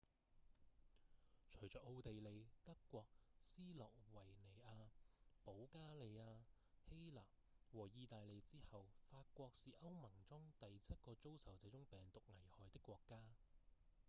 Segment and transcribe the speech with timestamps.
[1.51, 3.05] 隨著奧地利、德國、
[3.39, 4.87] 斯洛維尼亞、
[5.45, 6.37] 保加利亞、
[6.89, 7.21] 希臘
[7.71, 13.21] 和義大利之後法國是歐盟中第七個遭受這種病毒危害的國家